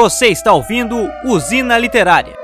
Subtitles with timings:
[0.00, 2.38] Você está ouvindo Usina Literária.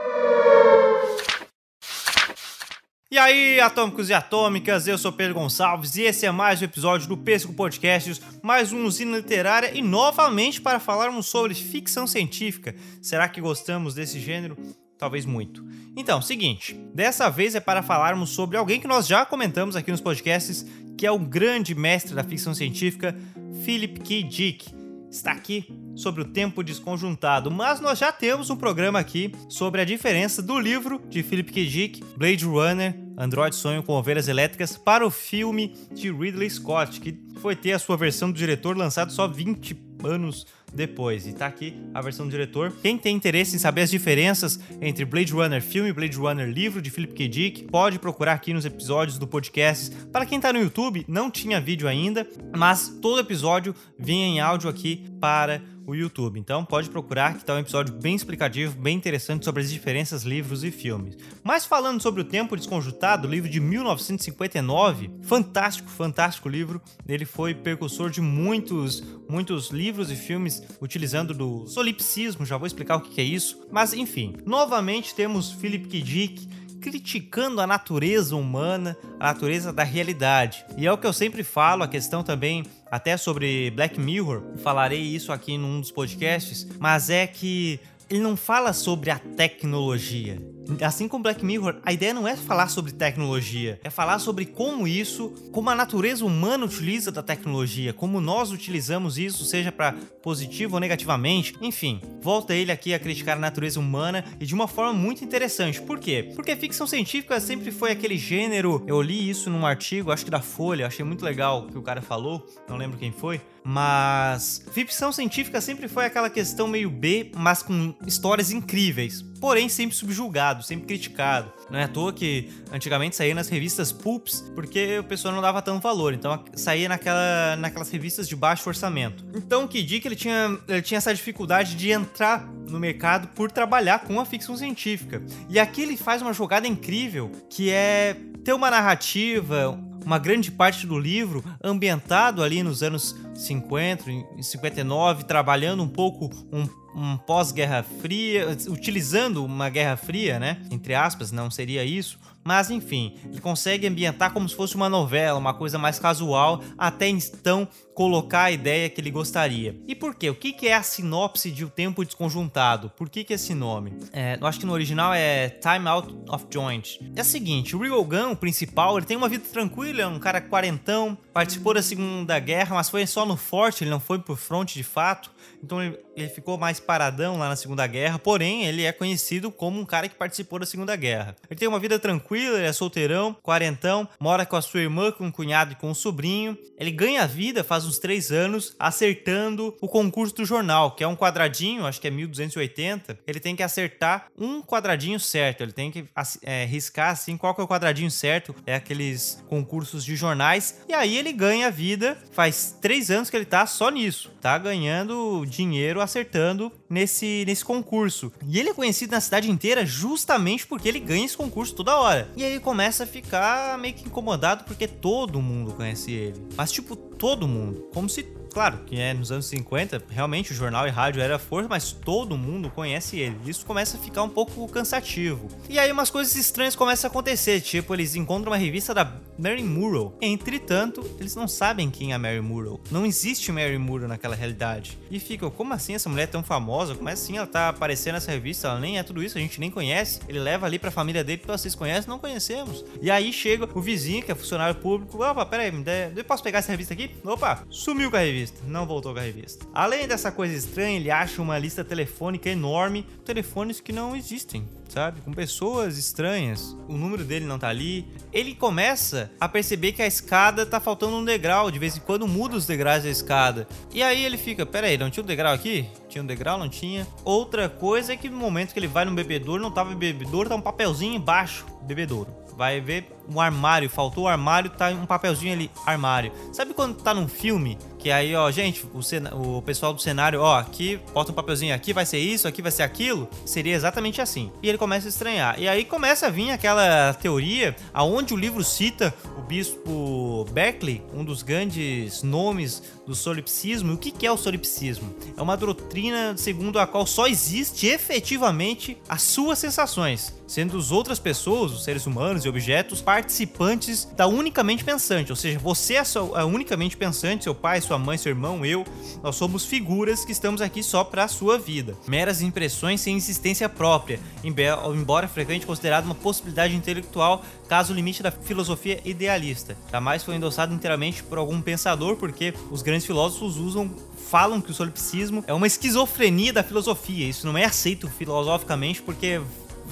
[3.08, 7.06] E aí, atômicos e atômicas, eu sou Pedro Gonçalves e esse é mais um episódio
[7.06, 12.74] do Pesco Podcasts, mais um Usina Literária e novamente para falarmos sobre ficção científica.
[13.00, 14.58] Será que gostamos desse gênero?
[14.98, 15.64] Talvez muito.
[15.96, 20.00] Então, seguinte, dessa vez é para falarmos sobre alguém que nós já comentamos aqui nos
[20.00, 20.66] podcasts,
[20.98, 23.16] que é o grande mestre da ficção científica,
[23.64, 24.24] Philip K.
[24.24, 24.83] Dick
[25.16, 25.64] está aqui
[25.94, 30.58] sobre o tempo desconjuntado, mas nós já temos um programa aqui sobre a diferença do
[30.58, 31.66] livro de Philip K.
[31.66, 37.16] Dick, Blade Runner, Android Sonho com Ovelhas Elétricas, para o filme de Ridley Scott, que
[37.40, 41.26] foi ter a sua versão do diretor lançado só 20 anos depois.
[41.26, 42.72] E tá aqui a versão do diretor.
[42.82, 46.82] Quem tem interesse em saber as diferenças entre Blade Runner filme e Blade Runner livro
[46.82, 47.28] de Philip K.
[47.28, 49.94] Dick, pode procurar aqui nos episódios do podcast.
[50.06, 54.68] Para quem tá no YouTube, não tinha vídeo ainda, mas todo episódio vinha em áudio
[54.68, 56.38] aqui para o YouTube.
[56.38, 60.64] Então pode procurar que tá um episódio bem explicativo, bem interessante sobre as diferenças livros
[60.64, 61.16] e filmes.
[61.42, 66.80] Mas falando sobre o Tempo Desconjuntado, livro de 1959, fantástico, fantástico livro.
[67.06, 72.96] Ele foi precursor de muitos, muitos livros e filmes utilizando do solipsismo, já vou explicar
[72.96, 73.66] o que é isso.
[73.70, 76.02] Mas enfim, novamente temos Philip K.
[76.02, 76.48] Dick
[76.80, 80.66] criticando a natureza humana, a natureza da realidade.
[80.76, 85.00] E é o que eu sempre falo, a questão também até sobre Black Mirror, falarei
[85.00, 90.38] isso aqui num dos podcasts, mas é que ele não fala sobre a tecnologia.
[90.80, 94.88] Assim como Black Mirror, a ideia não é falar sobre tecnologia, é falar sobre como
[94.88, 100.74] isso, como a natureza humana utiliza da tecnologia, como nós utilizamos isso, seja para positivo
[100.74, 101.54] ou negativamente.
[101.60, 105.80] Enfim, volta ele aqui a criticar a natureza humana e de uma forma muito interessante.
[105.82, 106.30] Por quê?
[106.34, 108.82] Porque ficção científica sempre foi aquele gênero.
[108.86, 111.82] Eu li isso num artigo, acho que da Folha, achei muito legal o que o
[111.82, 117.32] cara falou, não lembro quem foi, mas ficção científica sempre foi aquela questão meio B,
[117.34, 121.52] mas com histórias incríveis, porém sempre subjugado, sempre criticado.
[121.68, 125.60] Não é à toa que antigamente saía nas revistas pulps, porque o pessoal não dava
[125.60, 129.22] tanto valor, então saía naquela, naquelas revistas de baixo orçamento.
[129.34, 133.52] Então o que Dick ele tinha, ele tinha essa dificuldade de entrar no mercado por
[133.52, 135.22] trabalhar com a ficção científica.
[135.50, 140.86] E aqui ele faz uma jogada incrível, que é ter uma narrativa, uma grande parte
[140.86, 147.82] do livro ambientado ali nos anos 50, em 59, trabalhando um pouco um, um pós-guerra
[147.82, 150.58] fria, utilizando uma guerra fria, né?
[150.70, 155.38] Entre aspas, não seria isso, mas enfim, ele consegue ambientar como se fosse uma novela,
[155.38, 159.76] uma coisa mais casual, até então colocar a ideia que ele gostaria.
[159.86, 160.28] E por quê?
[160.28, 162.90] O que é a sinopse de O Tempo Desconjuntado?
[162.90, 163.94] Por que, que esse nome?
[164.12, 167.00] É, eu acho que no original é Time Out of Joint.
[167.14, 170.40] É o seguinte, o Gun, o principal, ele tem uma vida tranquila, é um cara
[170.40, 174.74] quarentão, participou da Segunda Guerra, mas foi só no forte, ele não foi pro front
[174.74, 175.30] de fato.
[175.62, 179.80] Então ele, ele, ficou mais paradão lá na Segunda Guerra, porém ele é conhecido como
[179.80, 181.36] um cara que participou da Segunda Guerra.
[181.48, 185.26] Ele tem uma vida tranquila, ele é solteirão, quarentão, mora com a sua irmã, com
[185.26, 186.56] um cunhado e com um sobrinho.
[186.78, 191.16] Ele ganha vida faz uns três anos acertando o concurso do jornal, que é um
[191.16, 193.18] quadradinho, acho que é 1280.
[193.26, 196.04] Ele tem que acertar um quadradinho certo, ele tem que
[196.42, 198.54] é, riscar assim qual que é o quadradinho certo.
[198.66, 200.82] É aqueles concursos de jornais.
[200.88, 205.44] E aí ele ganha vida, faz três anos que ele tá só nisso, tá ganhando
[205.46, 208.32] dinheiro acertando nesse, nesse concurso.
[208.46, 212.23] E ele é conhecido na cidade inteira justamente porque ele ganha esse concurso toda hora.
[212.36, 216.46] E aí ele começa a ficar meio que incomodado porque todo mundo conhece ele.
[216.56, 217.88] Mas, tipo, todo mundo.
[217.92, 218.22] Como se
[218.54, 222.38] claro, que é nos anos 50, realmente o jornal e rádio era força, mas todo
[222.38, 223.36] mundo conhece ele.
[223.44, 225.48] Isso começa a ficar um pouco cansativo.
[225.68, 229.64] E aí umas coisas estranhas começam a acontecer, tipo, eles encontram uma revista da Mary
[229.64, 230.16] Murrow.
[230.22, 232.80] Entretanto, eles não sabem quem é Mary Murrow.
[232.92, 234.96] Não existe Mary Murrow naquela realidade.
[235.10, 236.94] E ficam, como assim essa mulher é tão famosa?
[236.94, 238.68] Como assim ela tá aparecendo nessa revista?
[238.68, 240.20] Ela nem é tudo isso, a gente nem conhece.
[240.28, 242.08] Ele leva ali pra família dele, vocês conhecem?
[242.08, 242.84] Não conhecemos.
[243.02, 246.42] E aí chega o vizinho, que é funcionário público, opa, peraí, me dê, eu posso
[246.42, 247.10] pegar essa revista aqui?
[247.24, 249.66] Opa, sumiu com a revista revista, não voltou com a revista.
[249.72, 255.20] Além dessa coisa estranha, ele acha uma lista telefônica enorme, telefones que não existem, sabe?
[255.22, 256.76] Com pessoas estranhas.
[256.88, 258.06] O número dele não tá ali.
[258.32, 262.28] Ele começa a perceber que a escada tá faltando um degrau, de vez em quando
[262.28, 263.66] muda os degraus da escada.
[263.92, 265.86] E aí ele fica, pera aí, não tinha um degrau aqui?
[266.08, 267.06] Tinha um degrau, não tinha.
[267.24, 270.54] Outra coisa é que no momento que ele vai no bebedouro, não tava bebedouro, tá
[270.54, 275.70] um papelzinho embaixo, bebedouro vai ver, um armário, faltou o armário, tá um papelzinho ali,
[275.84, 276.32] armário.
[276.52, 280.58] Sabe quando tá num filme que aí, ó, gente, o, o pessoal do cenário, ó,
[280.58, 283.26] aqui, bota um papelzinho aqui, vai ser isso, aqui vai ser aquilo.
[283.46, 284.52] Seria exatamente assim.
[284.62, 285.58] E ele começa a estranhar.
[285.58, 291.24] E aí começa a vir aquela teoria aonde o livro cita o bispo Berkeley, um
[291.24, 293.92] dos grandes nomes do solipsismo.
[293.92, 295.14] E o que é o solipsismo?
[295.34, 301.18] É uma doutrina segundo a qual só existe efetivamente as suas sensações, sendo as outras
[301.18, 305.32] pessoas, os seres humanos e objetos, participantes da unicamente pensante.
[305.32, 306.02] Ou seja, você é
[306.34, 308.84] a unicamente pensante, seu pai, sua mãe, seu irmão, eu,
[309.22, 311.96] nós somos figuras que estamos aqui só para a sua vida.
[312.06, 319.00] Meras impressões sem existência própria, embora frequente considerado uma possibilidade intelectual caso limite da filosofia
[319.04, 319.76] idealista.
[319.90, 323.90] Jamais foi endossado inteiramente por algum pensador, porque os grandes filósofos usam
[324.24, 327.28] falam que o solipsismo é uma esquizofrenia da filosofia.
[327.28, 329.40] Isso não é aceito filosoficamente porque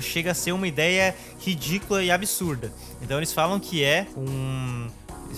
[0.00, 2.72] chega a ser uma ideia ridícula e absurda.
[3.00, 4.88] Então eles falam que é um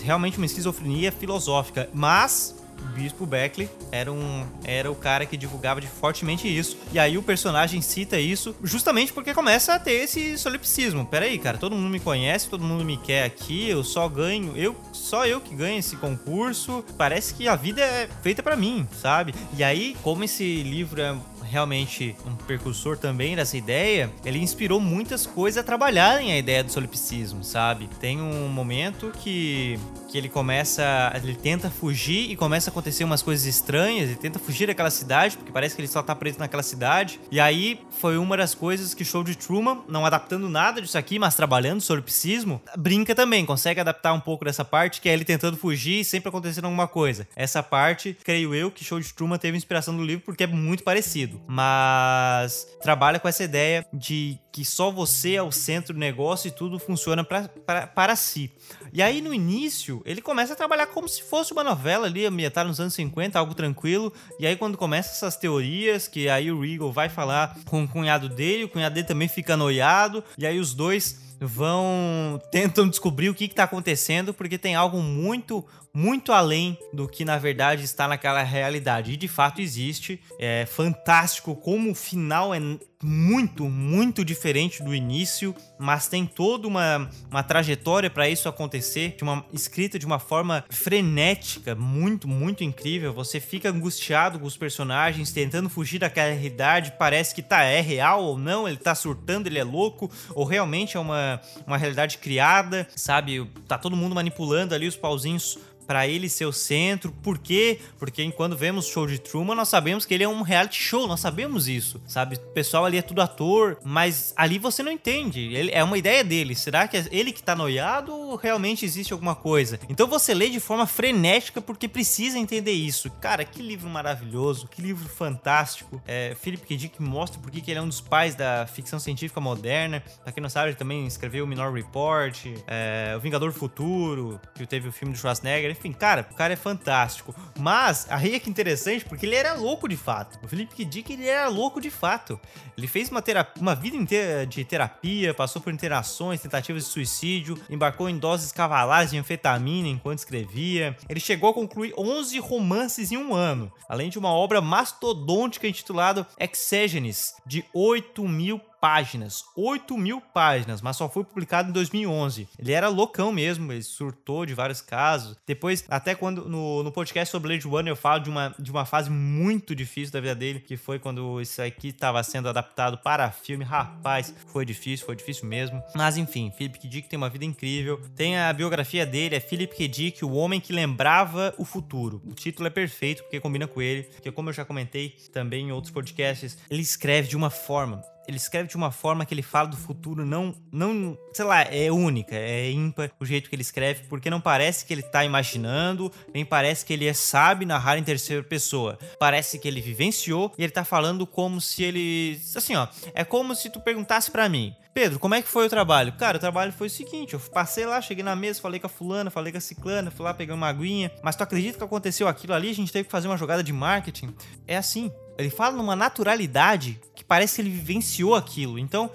[0.03, 5.79] realmente uma esquizofrenia filosófica, mas o Bispo Beckley era, um, era o cara que divulgava
[5.79, 6.77] de fortemente isso.
[6.91, 11.05] E aí o personagem cita isso justamente porque começa a ter esse solipsismo.
[11.05, 14.53] Pera aí, cara, todo mundo me conhece, todo mundo me quer aqui, eu só ganho,
[14.55, 16.83] eu só eu que ganho esse concurso.
[16.97, 19.33] Parece que a vida é feita para mim, sabe?
[19.57, 21.15] E aí, como esse livro é
[21.49, 26.71] realmente um precursor também dessa ideia, ele inspirou muitas coisas a trabalharem a ideia do
[26.71, 27.89] solipsismo, sabe?
[27.99, 33.21] Tem um momento que, que ele começa, ele tenta fugir e começa a acontecer umas
[33.21, 36.63] coisas estranhas, ele tenta fugir daquela cidade, porque parece que ele só tá preso naquela
[36.63, 37.19] cidade.
[37.31, 41.19] E aí foi uma das coisas que Show de Truman, não adaptando nada disso aqui,
[41.19, 45.57] mas trabalhando solipsismo, brinca também, consegue adaptar um pouco dessa parte, que é ele tentando
[45.57, 47.27] fugir e sempre acontecendo alguma coisa.
[47.35, 50.83] Essa parte, creio eu, que Show de Truman teve inspiração do livro porque é muito
[50.83, 56.47] parecido mas trabalha com essa ideia de que só você é o centro do negócio
[56.47, 58.51] e tudo funciona pra, pra, para si.
[58.93, 62.67] E aí no início ele começa a trabalhar como se fosse uma novela ali, ambientada
[62.67, 64.13] nos anos 50, algo tranquilo.
[64.39, 68.29] E aí quando começa essas teorias, que aí o Regal vai falar com o cunhado
[68.29, 73.35] dele, o cunhado dele também fica noiado, e aí os dois vão tentam descobrir o
[73.35, 75.65] que está acontecendo porque tem algo muito
[75.95, 81.55] muito além do que na verdade está naquela realidade e de fato existe é fantástico
[81.55, 82.59] como o final é
[83.05, 89.23] muito, muito diferente do início, mas tem toda uma, uma trajetória para isso acontecer, de
[89.23, 93.13] uma escrita de uma forma frenética, muito, muito incrível.
[93.13, 98.23] Você fica angustiado com os personagens, tentando fugir daquela realidade, parece que tá é real
[98.23, 102.87] ou não, ele tá surtando, ele é louco, ou realmente é uma, uma realidade criada,
[102.95, 103.45] sabe?
[103.67, 107.11] Tá todo mundo manipulando ali os pauzinhos para ele ser o centro.
[107.23, 107.79] Por quê?
[107.97, 111.19] Porque quando vemos show de Truman, nós sabemos que ele é um reality show, nós
[111.19, 112.35] sabemos isso, sabe?
[112.35, 115.53] O pessoal ali é tudo ator, mas ali você não entende.
[115.53, 116.55] Ele, é uma ideia dele.
[116.55, 119.79] Será que é ele que tá noiado ou realmente existe alguma coisa?
[119.89, 123.09] Então você lê de forma frenética porque precisa entender isso.
[123.21, 126.01] Cara, que livro maravilhoso, que livro fantástico.
[126.05, 126.77] É, Philip K.
[126.77, 130.03] Dick mostra por que ele é um dos pais da ficção científica moderna.
[130.23, 134.65] Pra quem não sabe, ele também escreveu o Minor Report, é, O Vingador Futuro, que
[134.65, 137.35] teve o filme do Schwarzenegger enfim, cara, o cara é fantástico.
[137.59, 140.39] Mas aí é que interessante porque ele era louco de fato.
[140.43, 140.85] O Felipe.
[140.85, 142.39] Dick ele era louco de fato.
[142.77, 147.57] Ele fez uma, terapia, uma vida inteira de terapia, passou por interações, tentativas de suicídio,
[147.69, 150.95] embarcou em doses cavalares de anfetamina enquanto escrevia.
[151.07, 156.27] Ele chegou a concluir 11 romances em um ano, além de uma obra mastodôntica intitulada
[156.39, 162.47] Exegenes, de 8 mil páginas, 8 mil páginas, mas só foi publicado em 2011.
[162.59, 165.35] Ele era loucão mesmo, ele surtou de vários casos.
[165.47, 168.85] Depois, até quando no, no podcast sobre Blade Runner eu falo de uma, de uma
[168.85, 173.31] fase muito difícil da vida dele, que foi quando isso aqui estava sendo adaptado para
[173.31, 173.65] filme.
[173.65, 175.81] Rapaz, foi difícil, foi difícil mesmo.
[175.95, 176.87] Mas enfim, Philip K.
[176.87, 177.99] Dick tem uma vida incrível.
[178.15, 179.87] Tem a biografia dele, é Philip K.
[179.87, 182.21] Dick, o homem que lembrava o futuro.
[182.23, 185.71] O título é perfeito porque combina com ele, porque como eu já comentei também em
[185.71, 189.67] outros podcasts, ele escreve de uma forma ele escreve de uma forma que ele fala
[189.67, 194.03] do futuro não, não, sei lá, é única, é ímpar o jeito que ele escreve,
[194.07, 198.03] porque não parece que ele tá imaginando, nem parece que ele é, sabe narrar em
[198.03, 198.97] terceira pessoa.
[199.19, 203.55] Parece que ele vivenciou e ele tá falando como se ele, assim, ó, é como
[203.55, 206.13] se tu perguntasse para mim, Pedro, como é que foi o trabalho?
[206.13, 208.89] Cara, o trabalho foi o seguinte: eu passei lá, cheguei na mesa, falei com a
[208.89, 211.11] fulana, falei com a ciclana, fui lá pegar uma aguinha.
[211.21, 212.69] Mas tu acredita que aconteceu aquilo ali?
[212.69, 214.33] A gente teve que fazer uma jogada de marketing.
[214.65, 215.11] É assim.
[215.37, 218.79] Ele fala numa naturalidade que parece que ele vivenciou aquilo.
[218.79, 219.11] Então,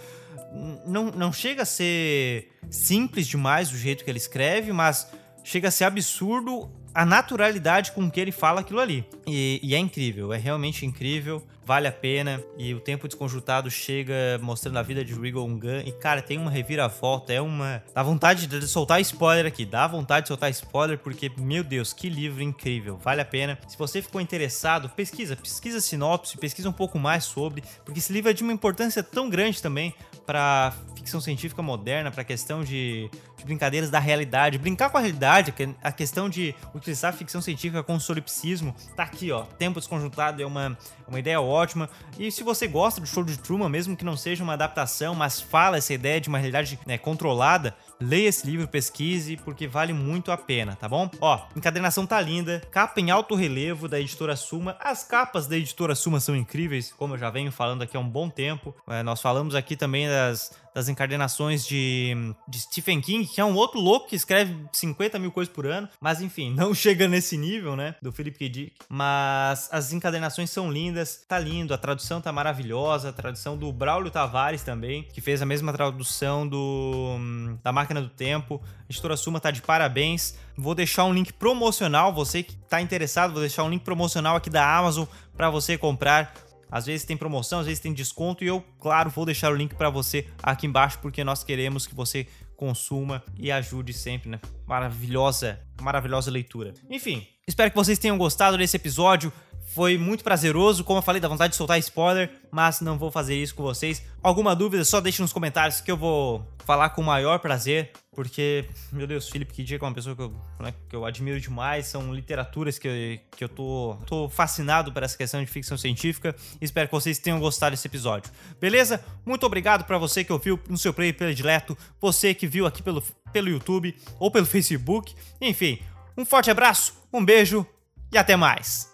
[0.86, 5.08] não, não chega a ser simples demais o jeito que ele escreve, mas
[5.42, 9.04] chega a ser absurdo a naturalidade com que ele fala aquilo ali.
[9.26, 12.42] E, e, é incrível, é realmente incrível, vale a pena.
[12.58, 15.82] E o tempo desconjuntado chega mostrando a vida de Regal Gunn.
[15.84, 17.82] E, cara, tem uma reviravolta, é uma.
[17.94, 22.08] Dá vontade de soltar spoiler aqui, dá vontade de soltar spoiler, porque, meu Deus, que
[22.08, 23.58] livro incrível, vale a pena.
[23.68, 28.30] Se você ficou interessado, pesquisa, pesquisa sinopse, pesquisa um pouco mais sobre, porque esse livro
[28.30, 29.94] é de uma importância tão grande também
[30.26, 30.72] para
[31.10, 35.52] ficção científica moderna, para a questão de, de, brincadeiras da realidade, brincar com a realidade,
[35.82, 39.42] a questão de utilizar a ficção científica com solipsismo, tá aqui, ó.
[39.42, 41.90] Tempo desconjuntado é uma, uma ideia ótima.
[42.16, 45.40] E se você gosta do show de Truman, mesmo que não seja uma adaptação, mas
[45.40, 50.30] fala essa ideia de uma realidade né, controlada, leia esse livro, pesquise, porque vale muito
[50.30, 51.10] a pena, tá bom?
[51.20, 54.76] Ó, encadernação tá linda, capa em alto relevo da editora Suma.
[54.80, 58.08] As capas da editora Suma são incríveis, como eu já venho falando aqui há um
[58.08, 58.74] bom tempo.
[58.88, 62.14] É, nós falamos aqui também das, das encadernações de,
[62.48, 65.88] de Stephen King, que é um outro louco que escreve 50 mil coisas por ano,
[66.00, 68.48] mas enfim, não chega nesse nível, né, do Philip K.
[68.48, 68.72] Dick.
[68.88, 74.10] Mas as encadernações são lindas, tá lindo, a tradução tá maravilhosa, a tradução do Braulio
[74.10, 77.18] Tavares também, que fez a mesma tradução do
[77.62, 78.60] da Máquina do Tempo.
[78.64, 80.34] A editora Suma tá de parabéns.
[80.56, 84.50] Vou deixar um link promocional, você que tá interessado, vou deixar um link promocional aqui
[84.50, 86.34] da Amazon para você comprar
[86.70, 89.74] às vezes tem promoção, às vezes tem desconto e eu, claro, vou deixar o link
[89.74, 94.38] para você aqui embaixo porque nós queremos que você consuma e ajude sempre, né?
[94.66, 96.74] Maravilhosa, maravilhosa leitura.
[96.90, 99.32] Enfim, espero que vocês tenham gostado desse episódio.
[99.72, 103.36] Foi muito prazeroso, como eu falei, dá vontade de soltar spoiler, mas não vou fazer
[103.36, 104.02] isso com vocês.
[104.20, 108.68] Alguma dúvida, só deixe nos comentários que eu vou falar com o maior prazer, porque,
[108.90, 109.76] meu Deus, Felipe K.
[109.76, 113.48] É uma pessoa que eu, né, que eu admiro demais, são literaturas que, que eu
[113.48, 116.34] tô, tô fascinado por essa questão de ficção científica.
[116.60, 118.32] Espero que vocês tenham gostado desse episódio.
[118.60, 119.00] Beleza?
[119.24, 123.04] Muito obrigado para você que ouviu no seu play predileto, você que viu aqui pelo,
[123.32, 125.14] pelo YouTube ou pelo Facebook.
[125.40, 125.78] Enfim,
[126.18, 127.64] um forte abraço, um beijo
[128.12, 128.89] e até mais!